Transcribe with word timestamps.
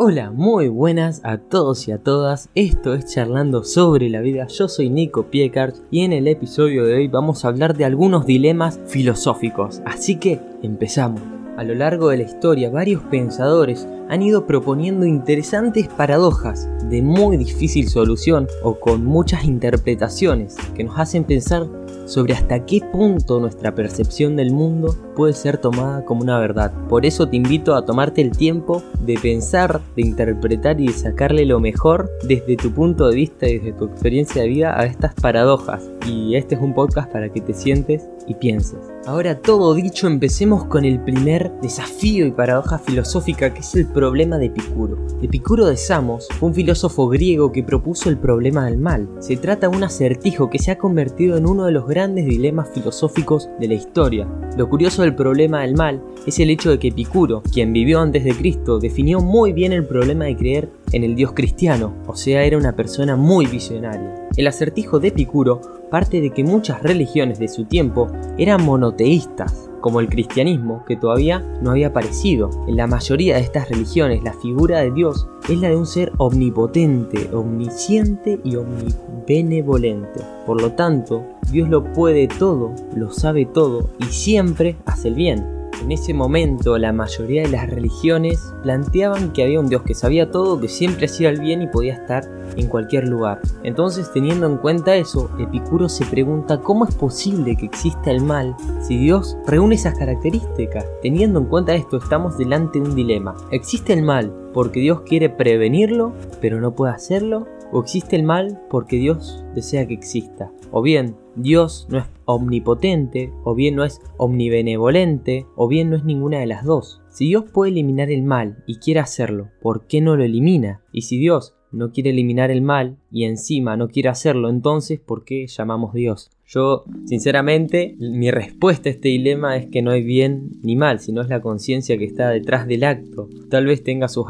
Hola, 0.00 0.30
muy 0.30 0.68
buenas 0.68 1.20
a 1.24 1.38
todos 1.38 1.88
y 1.88 1.90
a 1.90 1.98
todas. 1.98 2.50
Esto 2.54 2.94
es 2.94 3.06
Charlando 3.06 3.64
sobre 3.64 4.08
la 4.08 4.20
vida. 4.20 4.46
Yo 4.46 4.68
soy 4.68 4.90
Nico 4.90 5.24
Piecart 5.24 5.74
y 5.90 6.02
en 6.02 6.12
el 6.12 6.28
episodio 6.28 6.84
de 6.84 6.94
hoy 6.94 7.08
vamos 7.08 7.44
a 7.44 7.48
hablar 7.48 7.76
de 7.76 7.84
algunos 7.84 8.24
dilemas 8.24 8.78
filosóficos. 8.86 9.82
Así 9.84 10.14
que 10.14 10.40
empezamos. 10.62 11.20
A 11.56 11.64
lo 11.64 11.74
largo 11.74 12.10
de 12.10 12.18
la 12.18 12.22
historia, 12.22 12.70
varios 12.70 13.02
pensadores 13.10 13.88
han 14.08 14.22
ido 14.22 14.46
proponiendo 14.46 15.04
interesantes 15.04 15.88
paradojas 15.88 16.68
de 16.88 17.02
muy 17.02 17.36
difícil 17.36 17.88
solución 17.88 18.46
o 18.62 18.78
con 18.78 19.04
muchas 19.04 19.46
interpretaciones 19.46 20.54
que 20.76 20.84
nos 20.84 20.96
hacen 20.96 21.24
pensar 21.24 21.66
sobre 22.08 22.32
hasta 22.32 22.64
qué 22.64 22.80
punto 22.80 23.38
nuestra 23.38 23.74
percepción 23.74 24.34
del 24.34 24.50
mundo 24.50 24.96
puede 25.14 25.34
ser 25.34 25.58
tomada 25.58 26.04
como 26.04 26.22
una 26.22 26.38
verdad. 26.38 26.72
Por 26.88 27.04
eso 27.04 27.28
te 27.28 27.36
invito 27.36 27.74
a 27.74 27.84
tomarte 27.84 28.22
el 28.22 28.36
tiempo 28.36 28.82
de 29.00 29.18
pensar, 29.18 29.80
de 29.94 30.02
interpretar 30.02 30.80
y 30.80 30.86
de 30.86 30.94
sacarle 30.94 31.44
lo 31.44 31.60
mejor 31.60 32.10
desde 32.22 32.56
tu 32.56 32.72
punto 32.72 33.08
de 33.08 33.14
vista 33.14 33.46
y 33.46 33.58
desde 33.58 33.72
tu 33.72 33.84
experiencia 33.84 34.42
de 34.42 34.48
vida 34.48 34.80
a 34.80 34.86
estas 34.86 35.14
paradojas. 35.14 35.97
Y 36.08 36.36
este 36.36 36.54
es 36.54 36.60
un 36.60 36.72
podcast 36.72 37.12
para 37.12 37.30
que 37.30 37.42
te 37.42 37.52
sientes 37.52 38.08
y 38.26 38.34
pienses. 38.34 38.78
Ahora 39.06 39.38
todo 39.40 39.74
dicho, 39.74 40.06
empecemos 40.06 40.64
con 40.64 40.84
el 40.84 41.00
primer 41.00 41.52
desafío 41.60 42.26
y 42.26 42.30
paradoja 42.30 42.78
filosófica 42.78 43.52
que 43.52 43.60
es 43.60 43.74
el 43.74 43.86
problema 43.86 44.38
de 44.38 44.46
Epicuro. 44.46 44.98
Epicuro 45.22 45.66
de 45.66 45.76
Samos 45.76 46.28
fue 46.38 46.48
un 46.48 46.54
filósofo 46.54 47.08
griego 47.08 47.52
que 47.52 47.62
propuso 47.62 48.08
el 48.08 48.18
problema 48.18 48.64
del 48.64 48.78
mal. 48.78 49.08
Se 49.18 49.36
trata 49.36 49.68
de 49.68 49.76
un 49.76 49.84
acertijo 49.84 50.48
que 50.48 50.58
se 50.58 50.70
ha 50.70 50.78
convertido 50.78 51.36
en 51.36 51.46
uno 51.46 51.66
de 51.66 51.72
los 51.72 51.86
grandes 51.86 52.26
dilemas 52.26 52.68
filosóficos 52.72 53.48
de 53.60 53.68
la 53.68 53.74
historia. 53.74 54.26
Lo 54.56 54.68
curioso 54.68 55.02
del 55.02 55.14
problema 55.14 55.62
del 55.62 55.74
mal 55.74 56.02
es 56.26 56.38
el 56.38 56.50
hecho 56.50 56.70
de 56.70 56.78
que 56.78 56.88
Epicuro, 56.88 57.42
quien 57.52 57.72
vivió 57.72 58.00
antes 58.00 58.24
de 58.24 58.34
Cristo, 58.34 58.78
definió 58.78 59.20
muy 59.20 59.52
bien 59.52 59.72
el 59.72 59.84
problema 59.86 60.24
de 60.24 60.36
creer 60.36 60.70
en 60.92 61.04
el 61.04 61.14
Dios 61.14 61.32
cristiano, 61.32 61.94
o 62.06 62.16
sea, 62.16 62.44
era 62.44 62.58
una 62.58 62.74
persona 62.74 63.16
muy 63.16 63.46
visionaria. 63.46 64.28
El 64.36 64.46
acertijo 64.46 65.00
de 65.00 65.08
Epicuro 65.08 65.60
parte 65.90 66.20
de 66.20 66.30
que 66.30 66.44
muchas 66.44 66.82
religiones 66.82 67.38
de 67.38 67.48
su 67.48 67.64
tiempo 67.64 68.08
eran 68.36 68.64
monoteístas, 68.64 69.68
como 69.80 70.00
el 70.00 70.08
cristianismo, 70.08 70.84
que 70.86 70.96
todavía 70.96 71.40
no 71.62 71.70
había 71.70 71.88
aparecido. 71.88 72.50
En 72.66 72.76
la 72.76 72.86
mayoría 72.86 73.36
de 73.36 73.42
estas 73.42 73.68
religiones 73.68 74.22
la 74.22 74.32
figura 74.34 74.80
de 74.80 74.90
Dios 74.90 75.28
es 75.48 75.58
la 75.58 75.68
de 75.68 75.76
un 75.76 75.86
ser 75.86 76.12
omnipotente, 76.18 77.30
omnisciente 77.32 78.40
y 78.44 78.56
omnibenevolente. 78.56 80.20
Por 80.46 80.60
lo 80.60 80.72
tanto, 80.72 81.24
Dios 81.50 81.68
lo 81.68 81.84
puede 81.92 82.28
todo, 82.28 82.74
lo 82.94 83.10
sabe 83.10 83.46
todo 83.46 83.90
y 83.98 84.04
siempre 84.04 84.76
hace 84.84 85.08
el 85.08 85.14
bien. 85.14 85.57
En 85.82 85.92
ese 85.92 86.12
momento 86.12 86.76
la 86.76 86.92
mayoría 86.92 87.42
de 87.42 87.48
las 87.48 87.70
religiones 87.70 88.52
planteaban 88.62 89.32
que 89.32 89.42
había 89.42 89.60
un 89.60 89.68
Dios 89.68 89.82
que 89.82 89.94
sabía 89.94 90.30
todo, 90.30 90.60
que 90.60 90.68
siempre 90.68 91.06
hacía 91.06 91.30
el 91.30 91.40
bien 91.40 91.62
y 91.62 91.68
podía 91.68 91.94
estar 91.94 92.28
en 92.56 92.66
cualquier 92.66 93.08
lugar. 93.08 93.40
Entonces 93.62 94.12
teniendo 94.12 94.46
en 94.46 94.56
cuenta 94.56 94.96
eso, 94.96 95.30
Epicuro 95.38 95.88
se 95.88 96.04
pregunta 96.06 96.60
cómo 96.60 96.84
es 96.84 96.94
posible 96.94 97.56
que 97.56 97.66
exista 97.66 98.10
el 98.10 98.22
mal 98.22 98.56
si 98.82 98.98
Dios 98.98 99.36
reúne 99.46 99.76
esas 99.76 99.98
características. 99.98 100.84
Teniendo 101.02 101.38
en 101.40 101.46
cuenta 101.46 101.74
esto 101.74 101.98
estamos 101.98 102.36
delante 102.38 102.80
de 102.80 102.88
un 102.88 102.94
dilema. 102.94 103.36
¿Existe 103.50 103.92
el 103.92 104.02
mal 104.02 104.32
porque 104.52 104.80
Dios 104.80 105.02
quiere 105.02 105.28
prevenirlo 105.28 106.12
pero 106.40 106.60
no 106.60 106.74
puede 106.74 106.92
hacerlo? 106.92 107.46
¿O 107.70 107.80
existe 107.80 108.16
el 108.16 108.22
mal 108.22 108.62
porque 108.70 108.96
Dios 108.96 109.44
desea 109.54 109.86
que 109.86 109.92
exista? 109.92 110.50
O 110.70 110.80
bien, 110.80 111.16
Dios 111.36 111.86
no 111.90 111.98
es 111.98 112.06
omnipotente, 112.24 113.30
o 113.44 113.54
bien 113.54 113.76
no 113.76 113.84
es 113.84 114.00
omnibenevolente, 114.16 115.46
o 115.54 115.68
bien 115.68 115.90
no 115.90 115.96
es 115.96 116.04
ninguna 116.04 116.38
de 116.38 116.46
las 116.46 116.64
dos. 116.64 117.02
Si 117.10 117.26
Dios 117.26 117.44
puede 117.52 117.72
eliminar 117.72 118.10
el 118.10 118.22
mal 118.22 118.62
y 118.66 118.78
quiere 118.78 119.00
hacerlo, 119.00 119.50
¿por 119.60 119.86
qué 119.86 120.00
no 120.00 120.16
lo 120.16 120.24
elimina? 120.24 120.82
Y 120.92 121.02
si 121.02 121.18
Dios 121.18 121.57
no 121.72 121.92
quiere 121.92 122.10
eliminar 122.10 122.50
el 122.50 122.62
mal 122.62 122.96
y 123.10 123.24
encima 123.24 123.76
no 123.76 123.88
quiere 123.88 124.08
hacerlo, 124.08 124.48
entonces 124.48 125.00
¿por 125.00 125.24
qué 125.24 125.46
llamamos 125.46 125.94
Dios? 125.94 126.30
Yo, 126.50 126.84
sinceramente, 127.04 127.94
mi 127.98 128.30
respuesta 128.30 128.88
a 128.88 128.92
este 128.92 129.10
dilema 129.10 129.58
es 129.58 129.66
que 129.66 129.82
no 129.82 129.90
hay 129.90 130.02
bien 130.02 130.52
ni 130.62 130.76
mal, 130.76 130.98
sino 130.98 131.20
es 131.20 131.28
la 131.28 131.42
conciencia 131.42 131.98
que 131.98 132.06
está 132.06 132.30
detrás 132.30 132.66
del 132.66 132.84
acto. 132.84 133.28
Tal 133.50 133.66
vez 133.66 133.84
tenga 133.84 134.08
sus 134.08 134.24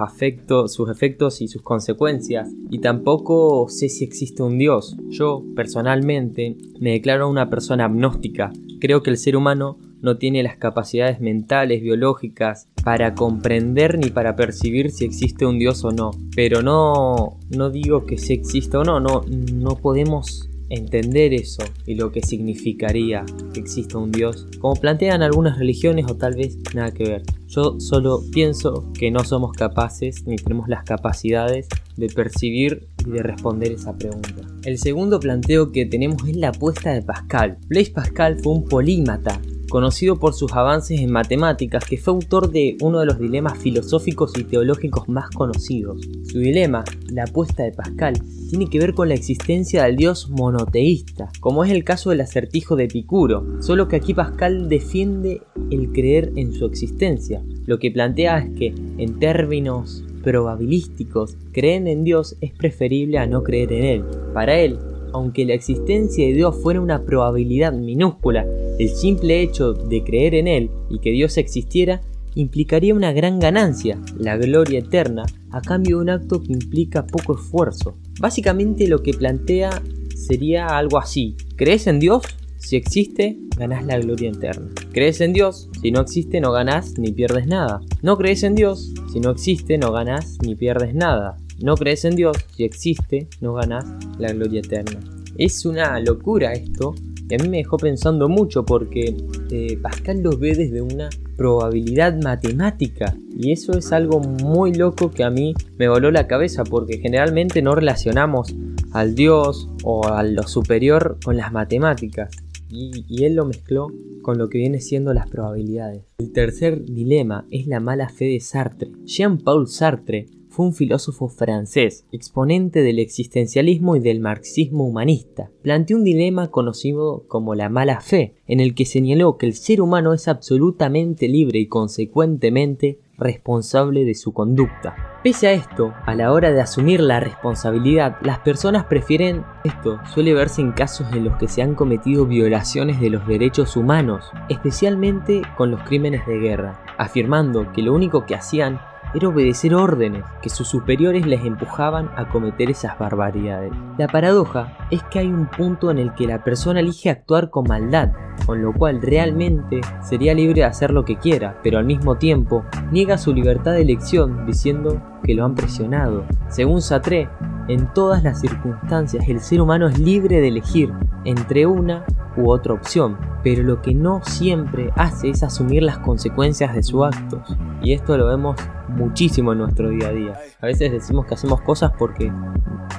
sus 0.67 0.91
efectos 0.91 1.41
y 1.41 1.47
sus 1.47 1.63
consecuencias, 1.63 2.51
y 2.71 2.81
tampoco 2.81 3.69
sé 3.69 3.89
si 3.89 4.03
existe 4.03 4.43
un 4.43 4.59
Dios. 4.59 4.97
Yo, 5.11 5.45
personalmente, 5.55 6.57
me 6.81 6.91
declaro 6.91 7.31
una 7.31 7.49
persona 7.49 7.85
agnóstica. 7.85 8.53
Creo 8.81 9.05
que 9.05 9.11
el 9.11 9.17
ser 9.17 9.37
humano 9.37 9.79
no 10.01 10.19
tiene 10.19 10.43
las 10.43 10.57
capacidades 10.57 11.21
mentales, 11.21 11.83
biológicas, 11.83 12.69
para 12.85 13.15
comprender 13.15 13.99
ni 13.99 14.11
para 14.11 14.37
percibir 14.37 14.91
si 14.91 15.05
existe 15.05 15.47
un 15.47 15.59
Dios 15.59 15.85
o 15.85 15.91
no. 15.91 16.11
Pero 16.35 16.63
no, 16.63 17.39
no 17.51 17.71
digo 17.71 18.07
que 18.07 18.19
si 18.19 18.33
existe 18.33 18.77
o 18.77 18.85
no, 18.85 19.01
no, 19.01 19.23
no 19.53 19.77
podemos 19.77 20.49
entender 20.71 21.33
eso 21.33 21.63
y 21.87 21.95
lo 21.95 22.13
que 22.13 22.23
significaría 22.23 23.25
que 23.53 23.61
exista 23.61 23.99
un 23.99 24.13
Dios, 24.13 24.47
como 24.61 24.75
plantean 24.75 25.23
algunas 25.23 25.59
religiones 25.59 26.07
o 26.11 26.17
tal 26.17 26.35
vez 26.37 26.59
nada 26.75 26.93
que 26.93 27.05
ver. 27.05 27.23
Yo 27.47 27.81
solo 27.81 28.23
pienso 28.31 28.93
que 28.93 29.11
no 29.11 29.25
somos 29.25 29.53
capaces 29.53 30.27
ni 30.27 30.37
tenemos 30.37 30.69
las 30.69 30.85
capacidades 30.85 31.69
de 31.97 32.09
percibir 32.09 32.89
y 33.07 33.11
de 33.11 33.23
responder 33.23 33.73
esa 33.73 33.97
pregunta. 33.97 34.43
El 34.65 34.79
segundo 34.79 35.19
planteo 35.21 35.73
que 35.73 35.87
tenemos 35.87 36.27
es 36.29 36.37
la 36.37 36.49
apuesta 36.49 36.93
de 36.93 37.03
Pascal. 37.03 37.59
Blaise 37.69 37.91
Pascal 37.91 38.39
fue 38.43 38.53
un 38.53 38.65
polímata 38.65 39.41
conocido 39.69 40.19
por 40.19 40.35
sus 40.35 40.53
avances 40.53 41.01
en 41.01 41.13
matemáticas, 41.13 41.85
que 41.85 41.99
fue 41.99 42.15
autor 42.15 42.51
de 42.51 42.77
uno 42.81 43.01
de 43.01 43.07
los 43.07 43.19
dilemas 43.19 43.59
filosóficos 43.59 44.33
y 44.39 44.45
teológicos 44.45 45.09
más 45.09 45.31
conocidos. 45.31 46.01
Su 46.25 46.39
dilema, 46.39 46.85
la 47.11 47.25
apuesta 47.25 47.63
de 47.65 47.73
Pascal, 47.73 48.15
tiene 48.49 48.69
que 48.71 48.79
ver 48.79 48.95
con 48.95 49.09
la 49.09 49.15
existencia 49.15 49.85
del 49.85 49.97
dios 49.97 50.31
monoteísta, 50.31 51.31
como 51.41 51.65
es 51.65 51.71
el 51.71 51.85
caso 51.85 52.11
del 52.11 52.23
acertijo 52.23 52.77
de 52.77 52.85
Epicuro, 52.85 53.61
solo 53.61 53.89
que 53.89 53.97
aquí 53.97 54.15
Pascal 54.15 54.69
defiende 54.69 55.43
el 55.71 55.93
creer 55.93 56.33
en 56.37 56.53
su 56.53 56.65
existencia. 56.65 57.43
Lo 57.67 57.79
que 57.79 57.91
plantea 57.91 58.39
es 58.39 58.51
que, 58.59 58.75
en 58.97 59.19
términos 59.19 60.05
probabilísticos, 60.23 61.37
creer 61.53 61.87
en 61.89 62.05
Dios 62.05 62.37
es 62.41 62.53
preferible 62.53 63.19
a 63.19 63.27
no 63.27 63.43
creer 63.43 63.73
en 63.73 63.85
Él. 63.85 64.05
Para 64.33 64.59
él, 64.59 64.79
aunque 65.13 65.45
la 65.45 65.55
existencia 65.55 66.27
de 66.27 66.35
Dios 66.35 66.57
fuera 66.63 66.81
una 66.81 67.03
probabilidad 67.03 67.73
minúscula, 67.73 68.47
el 68.79 68.89
simple 68.91 69.43
hecho 69.43 69.73
de 69.73 70.03
creer 70.05 70.35
en 70.35 70.49
Él 70.49 70.71
y 70.91 70.99
que 71.01 71.11
Dios 71.11 71.37
existiera 71.37 72.01
implicaría 72.35 72.95
una 72.95 73.13
gran 73.13 73.41
ganancia, 73.41 73.99
la 74.17 74.37
gloria 74.37 74.79
eterna, 74.79 75.25
a 75.51 75.61
cambio 75.61 75.97
de 75.97 76.03
un 76.03 76.11
acto 76.11 76.41
que 76.41 76.53
implica 76.53 77.07
poco 77.07 77.37
esfuerzo. 77.37 77.97
Básicamente 78.21 78.87
lo 78.87 79.03
que 79.03 79.13
plantea 79.13 79.83
sería 80.15 80.67
algo 80.67 80.99
así. 80.99 81.37
¿Crees 81.57 81.87
en 81.87 81.99
Dios? 81.99 82.23
Si 82.59 82.77
existe, 82.77 83.39
ganás 83.57 83.85
la 83.87 83.99
gloria 83.99 84.31
eterna. 84.31 84.71
¿Crees 84.93 85.21
en 85.21 85.33
Dios? 85.33 85.69
Si 85.81 85.91
no 85.91 86.01
existe, 86.01 86.41
no 86.41 86.53
ganás 86.53 86.99
ni 86.99 87.13
pierdes 87.13 87.47
nada. 87.47 87.81
No 88.03 88.17
crees 88.17 88.43
en 88.43 88.55
Dios? 88.55 88.93
Si 89.13 89.21
no 89.21 89.31
existe, 89.31 89.79
no 89.79 89.93
ganás 89.93 90.39
ni 90.43 90.55
pierdes 90.55 90.95
nada. 90.95 91.37
No 91.61 91.77
crees 91.77 92.05
en 92.05 92.15
Dios, 92.15 92.37
si 92.55 92.65
existe, 92.65 93.29
no 93.41 93.55
ganás 93.55 93.85
la 94.19 94.33
gloria 94.33 94.61
eterna. 94.61 95.01
Es 95.37 95.65
una 95.67 95.99
locura 96.01 96.53
esto, 96.53 96.95
y 97.29 97.35
a 97.35 97.39
mí 97.39 97.49
me 97.49 97.59
dejó 97.59 97.77
pensando 97.77 98.29
mucho 98.29 98.65
porque 98.65 99.17
eh, 99.51 99.79
Pascal 99.83 100.23
lo 100.23 100.37
ve 100.37 100.55
desde 100.55 100.81
una 100.81 101.11
probabilidad 101.37 102.19
matemática. 102.23 103.15
Y 103.37 103.53
eso 103.53 103.73
es 103.73 103.93
algo 103.93 104.21
muy 104.21 104.73
loco 104.73 105.11
que 105.11 105.25
a 105.25 105.31
mí 105.31 105.55
me 105.77 105.89
voló 105.89 106.11
la 106.11 106.27
cabeza 106.27 106.65
porque 106.65 106.99
generalmente 106.99 107.61
no 107.61 107.75
relacionamos 107.75 108.55
al 108.93 109.15
Dios 109.15 109.69
o 109.85 110.07
a 110.09 110.23
lo 110.23 110.45
superior 110.45 111.19
con 111.23 111.37
las 111.37 111.53
matemáticas. 111.53 112.31
Y, 112.71 113.05
y, 113.09 113.25
él 113.25 113.35
lo 113.35 113.47
mezcló 113.47 113.87
con 114.21 114.37
lo 114.37 114.51
que 114.51 114.59
viene 114.59 114.81
siendo 114.81 115.15
las 115.15 115.29
probabilidades. 115.31 116.03
El 116.19 116.33
tercer 116.33 116.85
dilema 116.85 117.47
es 117.51 117.67
la 117.67 117.81
mala 117.81 118.11
fe 118.11 118.27
de 118.27 118.41
Sartre. 118.41 118.91
Jean-Paul 119.05 119.69
Sartre 119.69 120.27
fue 120.49 120.67
un 120.67 120.73
filósofo 120.73 121.29
francés, 121.29 122.05
exponente 122.13 122.83
del 122.83 122.99
existencialismo 122.99 123.97
y 123.97 124.01
del 124.01 124.21
marxismo 124.21 124.87
humanista. 124.87 125.51
Planteó 125.63 125.97
un 125.97 126.05
dilema 126.05 126.51
conocido 126.51 127.25
como 127.29 127.55
la 127.55 127.69
mala 127.69 128.01
fe, 128.01 128.35
en 128.47 128.61
el 128.61 128.75
que 128.75 128.87
señaló 128.87 129.37
que 129.37 129.47
el 129.47 129.55
ser 129.55 129.81
humano 129.81 130.15
es 130.15 130.29
absolutamente 130.29 131.29
libre 131.29 131.59
y 131.59 131.67
consecuentemente 131.67 132.99
responsable 133.19 134.05
de 134.05 134.15
su 134.15 134.33
conducta. 134.33 134.95
Pese 135.25 135.49
a 135.49 135.53
esto, 135.53 135.93
a 136.07 136.15
la 136.15 136.33
hora 136.33 136.53
de 136.53 136.61
asumir 136.61 137.01
la 137.01 137.19
responsabilidad, 137.19 138.17
las 138.23 138.39
personas 138.39 138.85
prefieren 138.85 139.45
esto. 139.65 139.99
Suele 140.15 140.33
verse 140.33 140.61
en 140.61 140.71
casos 140.71 141.09
en 141.13 141.25
los 141.25 141.37
que 141.37 141.49
se 141.49 141.61
han 141.61 141.75
cometido 141.75 142.27
violaciones 142.27 143.01
de 143.01 143.11
los 143.11 143.27
derechos 143.27 143.77
humanos, 143.77 144.31
especialmente 144.49 145.43
con 145.57 145.73
los 145.73 145.83
crímenes 145.83 146.25
de 146.27 146.39
guerra, 146.39 146.81
afirmando 146.97 147.73
que 147.73 147.83
lo 147.83 147.93
único 147.93 148.25
que 148.25 148.37
hacían 148.37 148.81
era 149.15 149.29
obedecer 149.29 149.75
órdenes, 149.75 150.25
que 150.43 150.51
sus 150.51 150.69
superiores 150.69 151.27
les 151.27 151.45
empujaban 151.45 152.11
a 152.17 152.29
cometer 152.29 152.71
esas 152.71 152.99
barbaridades. 152.99 153.73
La 153.97 154.09
paradoja 154.09 154.77
es 154.91 155.03
que 155.05 155.21
hay 155.21 155.29
un 155.29 155.47
punto 155.47 155.91
en 155.91 155.99
el 155.99 156.15
que 156.15 156.27
la 156.27 156.45
persona 156.45 156.81
elige 156.81 157.11
actuar 157.11 157.51
con 157.51 157.65
maldad, 157.69 158.13
con 158.47 158.63
lo 158.63 158.73
cual 158.73 159.01
realmente 159.03 159.81
sería 160.03 160.35
libre 160.35 160.63
de 160.63 160.65
hacer 160.65 160.91
lo 160.91 161.05
que 161.05 161.17
quiera, 161.17 161.59
pero 161.63 161.79
al 161.79 161.85
mismo 161.85 162.17
tiempo 162.17 162.65
niega 162.91 163.19
su 163.19 163.35
libertad 163.35 163.73
de 163.73 163.83
elección 163.83 164.47
diciendo 164.47 165.03
que 165.23 165.35
lo 165.35 165.45
han 165.45 165.55
presionado. 165.55 166.25
Según 166.49 166.81
Sartre, 166.81 167.29
en 167.69 167.93
todas 167.93 168.23
las 168.23 168.41
circunstancias 168.41 169.29
el 169.29 169.41
ser 169.41 169.61
humano 169.61 169.89
es 169.89 169.99
libre 169.99 170.41
de 170.41 170.49
elegir 170.49 170.93
entre 171.25 171.67
una 171.67 172.05
u 172.37 172.51
otra 172.51 172.73
opción, 172.73 173.19
pero 173.43 173.63
lo 173.63 173.81
que 173.83 173.95
no 173.95 174.21
siempre 174.25 174.91
hace 174.97 175.31
es 175.31 175.43
asumir 175.43 175.83
las 175.83 175.99
consecuencias 175.99 176.75
de 176.75 176.83
sus 176.83 177.05
actos. 177.05 177.57
Y 177.83 177.93
esto 177.93 178.17
lo 178.17 178.27
vemos 178.27 178.57
muchísimo 178.89 179.53
en 179.53 179.59
nuestro 179.59 179.91
día 179.91 180.09
a 180.09 180.13
día. 180.13 180.33
A 180.61 180.67
veces 180.67 180.91
decimos 180.91 181.27
que 181.27 181.35
hacemos 181.35 181.61
cosas 181.61 181.93
porque 181.99 182.33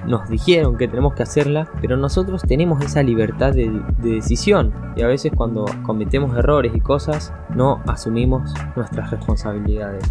nos 0.07 0.29
dijeron 0.29 0.77
que 0.77 0.87
tenemos 0.87 1.13
que 1.13 1.23
hacerlas, 1.23 1.67
pero 1.81 1.97
nosotros 1.97 2.41
tenemos 2.43 2.83
esa 2.83 3.03
libertad 3.03 3.53
de, 3.53 3.69
de, 3.99 4.11
decisión. 4.11 4.73
Y 4.95 5.01
a 5.01 5.07
veces 5.07 5.31
cuando 5.35 5.65
cometemos 5.83 6.35
errores 6.37 6.71
y 6.75 6.79
cosas, 6.79 7.33
no 7.53 7.81
asumimos 7.87 8.53
nuestras 8.75 9.11
responsabilidades. 9.11 10.03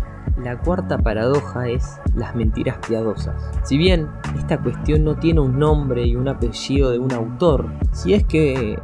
La 0.42 0.58
cuarta 0.58 0.98
paradoja 0.98 1.68
es 1.68 1.98
las 2.14 2.36
mentiras 2.36 2.78
piadosas. 2.86 3.34
Si 3.64 3.76
bien 3.76 4.08
esta 4.36 4.58
cuestión 4.58 5.04
no 5.04 5.16
tiene 5.16 5.40
un 5.40 5.58
nombre 5.58 6.06
y 6.06 6.14
un 6.16 6.28
apellido 6.28 6.90
de 6.90 6.98
un 6.98 7.12
autor, 7.12 7.66
si 7.92 8.14
es 8.14 8.24
que 8.24 8.78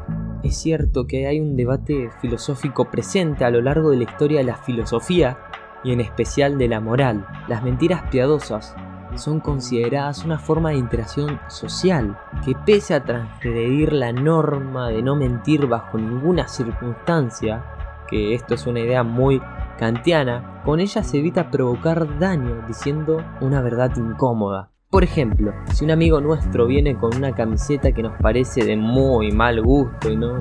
es 0.45 0.57
cierto 0.57 1.07
que 1.07 1.27
hay 1.27 1.41
un 1.41 1.57
debate 1.57 2.11
filosófico 2.21 2.91
presente 2.91 3.45
a 3.45 3.51
lo 3.51 3.63
largo 3.63 3.91
de 3.91 3.97
la 3.97 4.05
historia 4.05 4.39
de 4.41 4.45
la 4.45 4.57
filosofía 4.57 5.39
y 5.83 5.93
en 5.93 6.01
especial 6.01 6.59
de 6.59 6.69
la 6.69 6.81
moral. 6.81 7.27
Las 7.49 7.65
mentiras 7.65 8.03
piadosas 8.11 8.77
son 9.15 9.41
consideradas 9.41 10.25
una 10.25 10.39
forma 10.39 10.71
de 10.71 10.77
interacción 10.77 11.41
social 11.49 12.19
que 12.45 12.55
pese 12.67 12.95
a 12.95 13.05
transgredir 13.05 13.95
la 13.95 14.13
norma 14.13 14.89
de 14.89 15.03
no 15.03 15.17
mentir 15.17 15.67
bajo 15.67 15.97
ninguna 15.97 16.47
circunstancia, 16.47 17.65
que 18.09 18.35
esto 18.35 18.55
es 18.55 18.67
una 18.67 18.81
idea 18.81 19.03
muy 19.03 19.41
kantiana, 19.79 20.63
con 20.65 20.79
ella 20.79 21.03
se 21.03 21.19
evita 21.19 21.51
provocar 21.51 22.19
daño 22.19 22.65
diciendo 22.67 23.25
una 23.41 23.63
verdad 23.63 23.97
incómoda. 23.97 24.74
Por 24.95 25.03
ejemplo, 25.03 25.53
si 25.73 25.85
un 25.85 25.91
amigo 25.91 26.21
nuestro 26.21 26.69
viene 26.69 26.95
con 26.97 27.17
una 27.17 27.35
camiseta 27.35 27.91
que 27.91 28.01
nos 28.01 28.17
parece 28.23 28.65
de 28.65 28.77
muy 28.77 29.33
mal 29.33 29.61
gusto 29.61 30.09
y 30.09 30.17
no, 30.17 30.39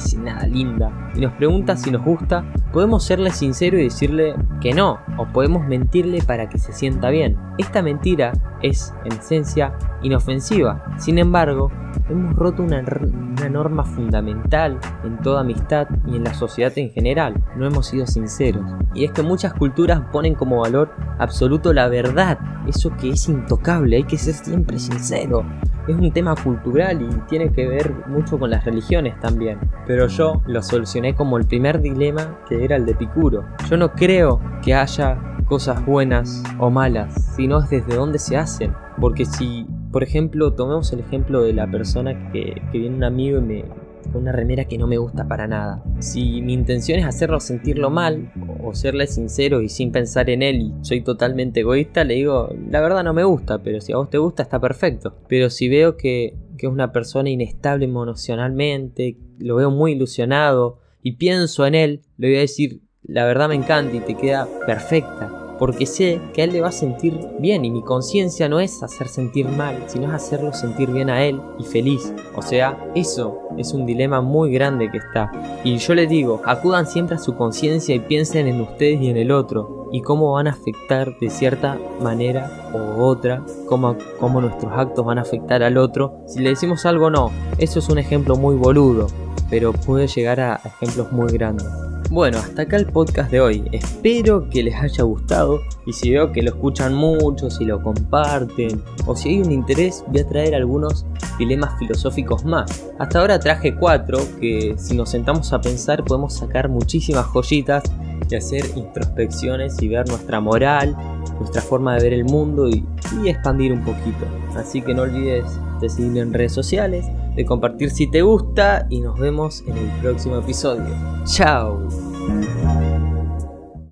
parece 0.00 0.18
nada 0.18 0.46
linda, 0.46 0.90
y 1.14 1.20
nos 1.20 1.32
pregunta 1.34 1.76
si 1.76 1.90
nos 1.90 2.02
gusta, 2.02 2.44
podemos 2.72 3.04
serle 3.04 3.30
sincero 3.30 3.78
y 3.78 3.84
decirle 3.84 4.34
que 4.60 4.72
no, 4.72 4.98
o 5.18 5.26
podemos 5.26 5.66
mentirle 5.66 6.22
para 6.22 6.48
que 6.48 6.58
se 6.58 6.72
sienta 6.72 7.10
bien. 7.10 7.36
Esta 7.58 7.82
mentira 7.82 8.32
es, 8.62 8.94
en 9.04 9.12
esencia, 9.12 9.74
inofensiva. 10.02 10.82
Sin 10.96 11.18
embargo, 11.18 11.70
hemos 12.08 12.34
roto 12.34 12.62
una, 12.62 12.78
una, 12.78 13.48
norma 13.50 13.84
fundamental 13.84 14.78
en 15.04 15.18
toda 15.18 15.42
amistad 15.42 15.86
y 16.06 16.16
en 16.16 16.24
la 16.24 16.32
sociedad 16.32 16.72
en 16.76 16.90
general. 16.90 17.34
No 17.56 17.66
hemos 17.66 17.88
sido 17.88 18.06
sinceros. 18.06 18.64
Y 18.94 19.04
es 19.04 19.12
que 19.12 19.22
muchas 19.22 19.52
culturas 19.52 20.00
ponen 20.12 20.34
como 20.34 20.60
valor 20.60 20.94
absoluto 21.18 21.74
la 21.74 21.88
verdad, 21.88 22.38
eso 22.66 22.96
que 22.96 23.10
es 23.10 23.28
intocable, 23.28 23.96
hay 23.96 24.04
que 24.04 24.16
ser 24.16 24.34
siempre 24.34 24.78
sincero. 24.78 25.44
Es 25.88 25.96
un 25.96 26.12
tema 26.12 26.34
cultural 26.34 27.02
y 27.02 27.08
tiene 27.28 27.50
que 27.52 27.66
ver 27.66 27.92
mucho 28.06 28.38
con 28.38 28.50
las 28.50 28.64
religiones 28.64 29.18
también. 29.20 29.58
Pero 29.86 30.06
yo 30.06 30.42
lo 30.46 30.62
solucioné 30.62 31.14
como 31.14 31.36
el 31.36 31.46
primer 31.46 31.80
dilema 31.80 32.38
que 32.48 32.64
era 32.64 32.76
el 32.76 32.86
de 32.86 32.94
Picuro. 32.94 33.44
Yo 33.68 33.76
no 33.76 33.92
creo 33.92 34.40
que 34.62 34.74
haya 34.74 35.18
cosas 35.46 35.84
buenas 35.84 36.42
o 36.58 36.70
malas, 36.70 37.34
sino 37.34 37.58
es 37.58 37.70
desde 37.70 37.96
dónde 37.96 38.18
se 38.18 38.36
hacen. 38.36 38.72
Porque 39.00 39.24
si 39.24 39.66
por 39.90 40.04
ejemplo, 40.04 40.52
tomemos 40.52 40.92
el 40.92 41.00
ejemplo 41.00 41.42
de 41.42 41.52
la 41.52 41.66
persona 41.66 42.30
que, 42.30 42.62
que 42.70 42.78
viene 42.78 42.96
un 42.96 43.04
amigo 43.04 43.38
y 43.38 43.42
me, 43.42 43.64
con 44.10 44.22
una 44.22 44.32
remera 44.32 44.64
que 44.64 44.78
no 44.78 44.86
me 44.86 44.98
gusta 44.98 45.26
para 45.26 45.46
nada. 45.46 45.82
Si 46.00 46.42
mi 46.42 46.52
intención 46.52 46.98
es 46.98 47.06
hacerlo 47.06 47.40
sentirlo 47.40 47.90
mal 47.90 48.32
o 48.62 48.74
serle 48.74 49.06
sincero 49.06 49.62
y 49.62 49.68
sin 49.68 49.92
pensar 49.92 50.30
en 50.30 50.42
él 50.42 50.60
y 50.60 50.74
soy 50.84 51.02
totalmente 51.02 51.60
egoísta, 51.60 52.04
le 52.04 52.14
digo, 52.14 52.50
la 52.70 52.80
verdad 52.80 53.04
no 53.04 53.14
me 53.14 53.24
gusta, 53.24 53.62
pero 53.62 53.80
si 53.80 53.92
a 53.92 53.96
vos 53.96 54.10
te 54.10 54.18
gusta 54.18 54.42
está 54.42 54.60
perfecto. 54.60 55.14
Pero 55.28 55.50
si 55.50 55.68
veo 55.68 55.96
que, 55.96 56.36
que 56.58 56.66
es 56.66 56.72
una 56.72 56.92
persona 56.92 57.30
inestable 57.30 57.84
emocionalmente, 57.84 59.16
lo 59.38 59.56
veo 59.56 59.70
muy 59.70 59.92
ilusionado 59.92 60.78
y 61.02 61.12
pienso 61.12 61.66
en 61.66 61.74
él, 61.74 62.02
le 62.18 62.28
voy 62.28 62.36
a 62.36 62.40
decir, 62.40 62.82
la 63.02 63.24
verdad 63.24 63.48
me 63.48 63.54
encanta 63.54 63.96
y 63.96 64.00
te 64.00 64.14
queda 64.14 64.46
perfecta 64.66 65.39
porque 65.60 65.84
sé 65.84 66.22
que 66.32 66.40
a 66.40 66.44
él 66.46 66.52
le 66.52 66.62
va 66.62 66.68
a 66.68 66.72
sentir 66.72 67.20
bien 67.38 67.66
y 67.66 67.70
mi 67.70 67.82
conciencia 67.82 68.48
no 68.48 68.60
es 68.60 68.82
hacer 68.82 69.08
sentir 69.08 69.46
mal, 69.46 69.76
sino 69.88 70.06
es 70.06 70.14
hacerlo 70.14 70.54
sentir 70.54 70.90
bien 70.90 71.10
a 71.10 71.22
él 71.22 71.38
y 71.58 71.64
feliz. 71.64 72.14
O 72.34 72.40
sea, 72.40 72.78
eso 72.94 73.38
es 73.58 73.74
un 73.74 73.84
dilema 73.84 74.22
muy 74.22 74.50
grande 74.50 74.90
que 74.90 74.96
está. 74.96 75.30
Y 75.62 75.76
yo 75.76 75.94
les 75.94 76.08
digo, 76.08 76.40
acudan 76.46 76.86
siempre 76.86 77.16
a 77.16 77.18
su 77.18 77.36
conciencia 77.36 77.94
y 77.94 78.00
piensen 78.00 78.46
en 78.46 78.62
ustedes 78.62 79.02
y 79.02 79.10
en 79.10 79.18
el 79.18 79.30
otro 79.30 79.90
y 79.92 80.00
cómo 80.00 80.32
van 80.32 80.46
a 80.46 80.52
afectar 80.52 81.18
de 81.18 81.28
cierta 81.28 81.78
manera 82.00 82.70
u 82.72 83.02
otra, 83.02 83.44
cómo, 83.68 83.96
cómo 84.18 84.40
nuestros 84.40 84.72
actos 84.74 85.04
van 85.04 85.18
a 85.18 85.22
afectar 85.22 85.62
al 85.62 85.76
otro. 85.76 86.22
Si 86.26 86.40
le 86.40 86.48
decimos 86.48 86.86
algo 86.86 87.10
no, 87.10 87.30
eso 87.58 87.80
es 87.80 87.88
un 87.90 87.98
ejemplo 87.98 88.34
muy 88.34 88.56
boludo, 88.56 89.08
pero 89.50 89.74
puede 89.74 90.06
llegar 90.06 90.40
a 90.40 90.58
ejemplos 90.64 91.12
muy 91.12 91.30
grandes. 91.30 91.66
Bueno, 92.10 92.38
hasta 92.38 92.62
acá 92.62 92.76
el 92.76 92.86
podcast 92.86 93.30
de 93.30 93.40
hoy. 93.40 93.68
Espero 93.70 94.50
que 94.50 94.64
les 94.64 94.74
haya 94.74 95.04
gustado 95.04 95.60
y 95.86 95.92
si 95.92 96.10
veo 96.10 96.32
que 96.32 96.42
lo 96.42 96.50
escuchan 96.50 96.92
mucho, 96.92 97.48
si 97.50 97.64
lo 97.64 97.80
comparten 97.80 98.82
o 99.06 99.14
si 99.14 99.28
hay 99.28 99.42
un 99.42 99.52
interés, 99.52 100.02
voy 100.08 100.22
a 100.22 100.26
traer 100.26 100.56
algunos 100.56 101.06
dilemas 101.38 101.78
filosóficos 101.78 102.44
más. 102.44 102.84
Hasta 102.98 103.20
ahora 103.20 103.38
traje 103.38 103.76
cuatro 103.76 104.18
que 104.40 104.74
si 104.76 104.96
nos 104.96 105.10
sentamos 105.10 105.52
a 105.52 105.60
pensar 105.60 106.04
podemos 106.04 106.34
sacar 106.34 106.68
muchísimas 106.68 107.26
joyitas 107.26 107.84
y 108.28 108.34
hacer 108.34 108.64
introspecciones 108.74 109.80
y 109.80 109.86
ver 109.86 110.08
nuestra 110.08 110.40
moral, 110.40 110.96
nuestra 111.38 111.62
forma 111.62 111.94
de 111.94 112.02
ver 112.02 112.12
el 112.12 112.24
mundo 112.24 112.68
y, 112.68 112.84
expandir 113.24 113.72
un 113.72 113.84
poquito. 113.84 114.26
Así 114.56 114.82
que 114.82 114.94
no 114.94 115.02
olvides 115.02 115.44
de 115.80 115.88
seguirme 115.88 116.20
en 116.20 116.34
redes 116.34 116.52
sociales 116.52 117.06
de 117.34 117.44
compartir 117.44 117.90
si 117.90 118.10
te 118.10 118.22
gusta 118.22 118.86
y 118.90 119.00
nos 119.00 119.18
vemos 119.18 119.62
en 119.66 119.76
el 119.76 119.90
próximo 120.00 120.36
episodio. 120.36 120.94
Chao. 121.24 121.78